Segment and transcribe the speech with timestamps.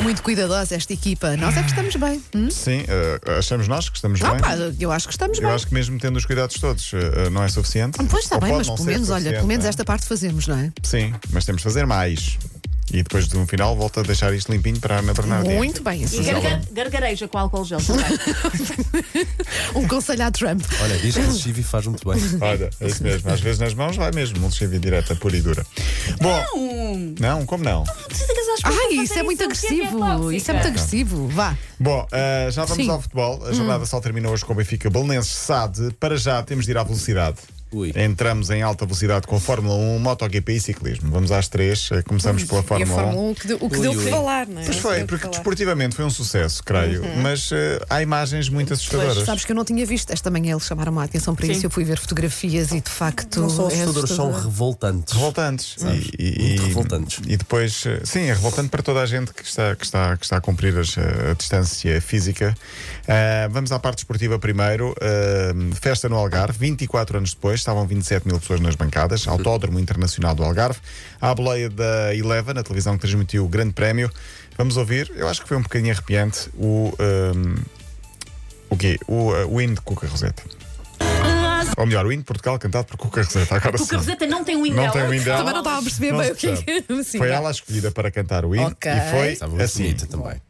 [0.00, 1.36] Muito cuidadosa esta equipa.
[1.36, 2.22] Nós é que estamos bem.
[2.34, 2.50] hum?
[2.50, 4.40] Sim, eh, achamos nós que estamos Ah, bem.
[4.40, 5.52] pá, eu acho que estamos Eu bem.
[5.54, 7.98] acho que mesmo tendo os cuidados todos eh, não é suficiente.
[8.08, 9.68] Pois está Ou bem, pode mas não pelo ser menos, olha, suficiente, pelo menos não
[9.68, 9.70] é?
[9.70, 10.72] esta parte fazemos, não é?
[10.84, 12.38] Sim, mas temos de fazer mais.
[12.92, 15.54] E depois de um final volta a deixar isto limpinho para a Ana Bernardina.
[15.54, 18.04] Muito bem, E gargar- gargareja com álcool gel também.
[19.74, 20.62] Um conselho à Trump.
[20.82, 22.20] Olha, isto o Chivi faz muito bem.
[22.40, 23.30] Olha, é isso mesmo.
[23.30, 25.66] Às vezes nas mãos vai mesmo, um lexívia direta, pura e dura.
[26.20, 27.84] Bom, não, como não?
[28.64, 30.32] Ai, isso é muito agressivo.
[30.32, 31.28] Isso é muito agressivo.
[31.28, 31.56] Vá.
[31.78, 32.90] Bom, eh, já vamos Sim.
[32.90, 33.44] ao futebol.
[33.46, 35.92] A jornada só terminou hoje com o Benfica Belenenses SAD.
[36.00, 37.36] Para já temos de ir à velocidade.
[37.70, 37.92] Ui.
[37.96, 41.10] Entramos em alta velocidade com Fórmula 1, MotoGP e ciclismo.
[41.10, 41.90] Vamos às três.
[41.92, 42.94] Eh, Começamos pela E a Fórmula 1.
[43.04, 44.64] Fórmula 1, o que deu, o que Ui, deu que falar, não é?
[44.64, 45.30] Pois foi, que porque falar.
[45.36, 47.02] desportivamente foi um sucesso, creio.
[47.22, 49.24] Mas eh, há imagens muito assustadoras.
[49.24, 50.10] Sabes que eu não tinha visto.
[50.12, 51.52] Esta manhã eles chamaram a atenção para Sim.
[51.52, 51.66] isso.
[51.66, 53.40] Eu fui ver fotografias e de facto.
[53.40, 55.12] Não são é assustadores, são revoltantes.
[55.14, 55.74] Revoltantes.
[55.76, 56.06] Sabes?
[56.18, 57.20] E, e- Muito e- revoltantes.
[57.26, 60.24] E depois, eh, sim, é revoltante para toda a gente que está, que está, que
[60.24, 62.54] está a cumprir as, a distância física.
[63.06, 64.94] Ah, vamos à parte esportiva primeiro.
[65.00, 69.26] Ah, festa no Algarve, 24 anos depois, estavam 27 mil pessoas nas bancadas.
[69.28, 70.78] Autódromo Internacional do Algarve.
[71.20, 74.10] À boleia da Eleven, a televisão que transmitiu o Grande Prémio.
[74.56, 76.92] Vamos ouvir, eu acho que foi um bocadinho arrepiante, o.
[76.98, 77.60] ah,
[78.70, 78.98] o quê?
[79.06, 80.42] O, ah, o hino de Cuca Roseta.
[81.76, 83.54] Ou melhor, o hino de Portugal cantado por Cuca Roseta.
[83.54, 83.86] Agora O sim.
[83.86, 84.90] Carroseta não tem um Não indel.
[84.90, 85.38] tem o hino dela.
[85.38, 86.64] Também não estava a perceber Não bem se o que é que.
[86.82, 87.04] percebe.
[87.04, 87.34] Sim, Foi vá.
[87.34, 88.90] ela a escolhida para cantar o hino Ok.
[88.90, 89.82] e foi muito assim.
[89.84, 90.42] bonita também.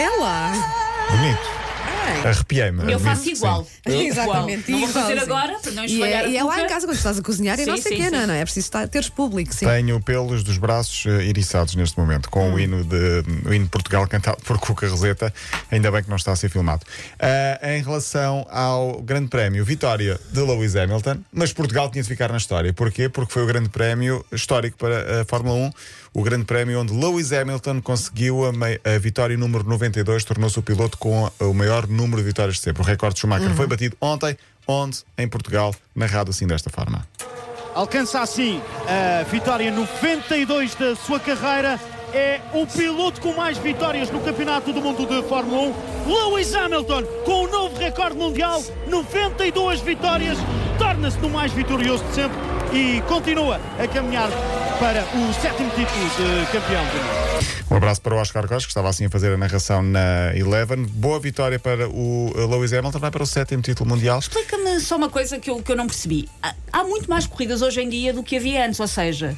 [0.00, 0.06] Marchar.
[0.06, 0.52] Ela!
[1.10, 1.59] Bonito.
[2.24, 2.92] Arrepiei-me.
[2.92, 3.64] Eu faço igual.
[3.64, 3.70] sim.
[3.90, 4.80] Eu Exatamente, igual.
[4.80, 5.22] Não vou fazer igualzinho.
[5.36, 6.64] agora, para não E espalhar é, a e é lá cuca.
[6.64, 8.26] em casa quando estás a cozinhar e Sim, não sei o sim, quê, não, sim.
[8.26, 8.40] não é?
[8.40, 9.66] É preciso estar- teres público, sim.
[9.66, 12.54] Tenho pelos dos braços eh, eriçados neste momento, com Hum.
[12.54, 15.32] o, hino de, o hino de Portugal cantado por Cuca Roseta.
[15.70, 16.84] Ainda bem que não está a ser filmado.
[17.18, 22.30] Ah, em relação ao Grande Prémio, vitória de Lewis Hamilton, mas Portugal tinha de ficar
[22.30, 22.72] na história.
[22.72, 23.08] Porquê?
[23.08, 25.70] Porque foi o Grande Prémio histórico para a Fórmula 1,
[26.14, 30.62] o Grande Prémio onde Lewis Hamilton conseguiu a, mei- a vitória número 92, tornou-se o
[30.62, 32.82] piloto com o maior número de vitórias de sempre.
[32.82, 33.56] O recorde de Schumacher Uhum.
[33.56, 34.98] foi batido ontem, onde?
[35.18, 37.06] Em Portugal, narrado assim desta forma.
[37.74, 41.78] Alcança assim a vitória 92 da sua carreira.
[42.12, 45.72] É o piloto com mais vitórias no Campeonato do Mundo de Fórmula
[46.08, 46.10] 1.
[46.12, 50.36] Lewis Hamilton, com o novo recorde mundial, 92 vitórias,
[50.76, 52.36] torna-se no mais vitorioso de sempre
[52.72, 54.28] e continua a caminhar
[54.80, 57.19] para o sétimo título de campeão do mundo.
[57.70, 60.84] Um abraço para o Oscar Costa, que estava assim a fazer a narração na Eleven.
[60.86, 64.18] Boa vitória para o Lewis Hamilton, vai para o sétimo título mundial.
[64.18, 66.28] Explica-me só uma coisa que eu, que eu não percebi.
[66.42, 69.36] Há, há muito mais corridas hoje em dia do que havia antes, ou seja,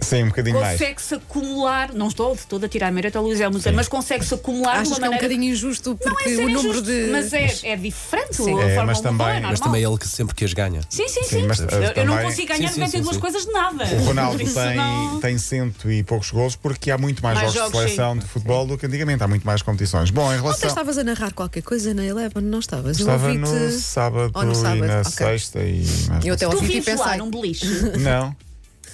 [0.00, 0.78] Sim, um bocadinho mais.
[0.78, 4.74] consegue-se acumular, não estou de todo a tirar mérito ao Luís Hamilton, mas consegue-se acumular
[4.74, 5.28] de Achas uma que é um maneira.
[5.28, 7.08] bocadinho injusto não é porque ser o número injusto, de.
[7.10, 8.36] Mas é, é diferente.
[8.36, 8.42] Sim.
[8.58, 10.52] a É, Fórmula mas 1 também- é mas também é ele que sempre que as
[10.52, 10.80] ganha.
[10.88, 11.46] Sim, sim, Sim, sim.
[11.46, 13.20] mas, eu, eu não também- consigo ganhar Sim, sim, 92 sim, sim.
[13.20, 13.84] coisas de nada.
[13.84, 17.72] O Ronaldo tem, não- tem cento e poucos gols porque há muito mais, Mais jogos,
[17.72, 19.22] jogos, de seleção de futebol do que antigamente.
[19.22, 20.10] Há muito mais competições.
[20.10, 20.68] Bom, em Ontem relação.
[20.68, 22.98] estavas a narrar qualquer coisa na Eleven, não estavas?
[22.98, 25.10] Eu Estava ouvi-te- no sábado, no sábado, e na ok.
[25.12, 25.84] sexta e
[26.24, 27.16] Eu até ouvi pensei.
[27.16, 27.66] num beliche.
[27.98, 28.34] Não.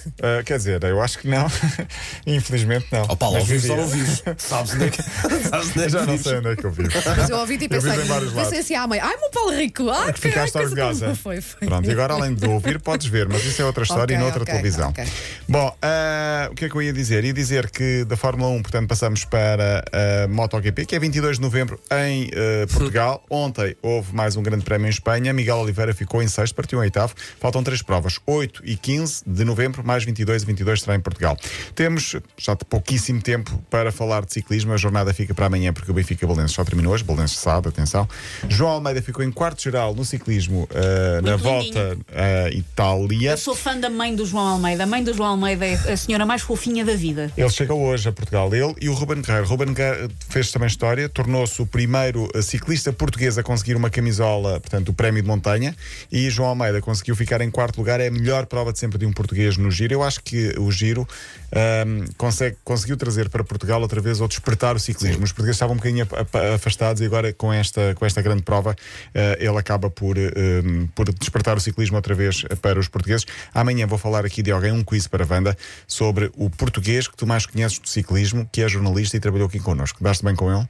[0.07, 1.47] Uh, quer dizer, eu acho que não.
[2.27, 3.03] Infelizmente não.
[3.09, 4.23] Ó Paulo, ao vivo só vives.
[4.37, 5.01] Sabes onde é que,
[5.49, 6.89] sabes onde é que Já não sei onde é que eu vivo.
[7.17, 8.03] Mas eu ouvi-te e Eu vivo pensei.
[8.03, 8.43] em vários lados.
[8.43, 8.99] Pensei assim à mãe.
[8.99, 9.89] Ai, meu Paulo Rico.
[9.89, 11.15] Ai, que Ficaste orgulhosa.
[11.15, 11.67] Foi, foi.
[11.67, 14.19] Pronto, e agora além de ouvir, podes ver, mas isso é outra história Ok, e
[14.19, 14.89] noutra ok, televisão.
[14.89, 15.05] ok.
[15.47, 17.23] Bom, ah, o que é que eu ia dizer?
[17.23, 21.41] Ia dizer que da Fórmula 1, portanto, passamos para a MotoGP, que é 22 de
[21.41, 23.23] novembro em ah, Portugal.
[23.29, 25.33] Ontem houve mais um grande prémio em Espanha.
[25.33, 27.13] Miguel Oliveira ficou em sexto, partiu em oitavo.
[27.39, 31.37] Faltam três provas, 8 e 15 de novembro, mais 22 e 22 será em Portugal.
[31.75, 34.73] Temos já de pouquíssimo tempo para falar de ciclismo.
[34.73, 37.03] A jornada fica para amanhã, porque o Benfica Balenço só terminou hoje.
[37.03, 38.07] Balenço sabe, atenção.
[38.49, 43.31] João Almeida ficou em quarto geral no ciclismo ah, na volta à Itália.
[43.31, 44.83] Eu sou fã da mãe do João Almeida.
[44.83, 47.31] A mãe do João Almeida é a senhora mais fofinha da vida.
[47.37, 49.47] Ele chegou hoje a Portugal, ele e o Ruben Guerreiro.
[49.47, 54.59] Ruben Guerreiro fez também história, tornou-se o primeiro eh, ciclista português a conseguir uma camisola,
[54.59, 55.75] portanto, o prémio de montanha.
[56.11, 57.99] E João Almeida conseguiu ficar em quarto lugar.
[57.99, 59.82] É a melhor prova de sempre de um português no Giro.
[59.83, 59.93] Giro.
[59.93, 61.07] Eu acho que o giro
[61.51, 65.23] ahm, consegue, conseguiu trazer para Portugal outra vez ou despertar o ciclismo.
[65.23, 66.07] Os portugueses estavam um bocadinho
[66.55, 68.75] afastados e agora com esta, com esta grande prova
[69.13, 73.25] ah, ele acaba por, ahm, por despertar o ciclismo outra vez para os portugueses.
[73.53, 75.57] Amanhã vou falar aqui de alguém, um quiz para a Wanda,
[75.87, 79.59] sobre o português que tu mais conheces do ciclismo, que é jornalista e trabalhou aqui
[79.59, 80.03] connosco.
[80.03, 80.67] Daste bem com ele?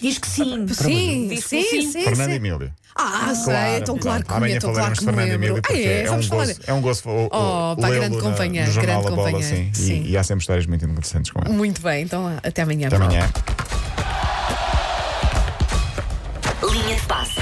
[0.00, 0.66] Diz que sim.
[0.68, 1.92] Sim, Diz que sim, sim.
[1.92, 2.04] sim.
[2.04, 2.36] Fernando sim.
[2.36, 2.72] Emílio.
[3.00, 5.32] Ah, sei, então claro que Amanhã então claro falaremos que de Fernando.
[5.34, 6.46] Emílio Ah, porque é, é, um vamos falar.
[6.46, 9.06] gozo, é um gozo o- o- Oh, pá, lê-lo grande na- companheiro, no jornal grande
[9.12, 9.70] A Bola, companheiro, sim.
[9.72, 10.02] sim.
[10.02, 11.50] E, e há sempre histórias muito interessantes com ele.
[11.50, 12.88] Muito bem, então até amanhã.
[12.88, 13.30] Até amanhã.
[16.72, 17.40] Linha de passe.